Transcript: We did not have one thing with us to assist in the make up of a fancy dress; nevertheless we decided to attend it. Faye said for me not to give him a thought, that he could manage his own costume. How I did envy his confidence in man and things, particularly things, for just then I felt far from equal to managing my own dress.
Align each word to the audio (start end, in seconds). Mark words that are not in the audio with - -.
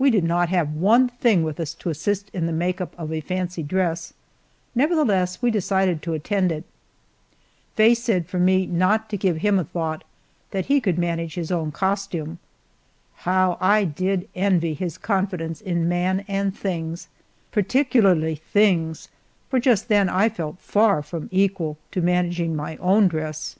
We 0.00 0.10
did 0.10 0.24
not 0.24 0.48
have 0.48 0.74
one 0.74 1.06
thing 1.08 1.44
with 1.44 1.60
us 1.60 1.74
to 1.74 1.90
assist 1.90 2.28
in 2.30 2.46
the 2.46 2.52
make 2.52 2.80
up 2.80 2.92
of 2.98 3.12
a 3.12 3.20
fancy 3.20 3.62
dress; 3.62 4.12
nevertheless 4.74 5.40
we 5.40 5.52
decided 5.52 6.02
to 6.02 6.12
attend 6.12 6.50
it. 6.50 6.64
Faye 7.76 7.94
said 7.94 8.26
for 8.26 8.40
me 8.40 8.66
not 8.66 9.08
to 9.10 9.16
give 9.16 9.36
him 9.36 9.60
a 9.60 9.64
thought, 9.64 10.02
that 10.50 10.66
he 10.66 10.80
could 10.80 10.98
manage 10.98 11.34
his 11.34 11.52
own 11.52 11.70
costume. 11.70 12.40
How 13.18 13.58
I 13.60 13.84
did 13.84 14.28
envy 14.34 14.74
his 14.74 14.98
confidence 14.98 15.60
in 15.60 15.88
man 15.88 16.24
and 16.26 16.52
things, 16.52 17.06
particularly 17.52 18.34
things, 18.34 19.06
for 19.48 19.60
just 19.60 19.86
then 19.86 20.08
I 20.08 20.28
felt 20.30 20.58
far 20.58 21.00
from 21.00 21.28
equal 21.30 21.78
to 21.92 22.00
managing 22.02 22.56
my 22.56 22.76
own 22.78 23.06
dress. 23.06 23.54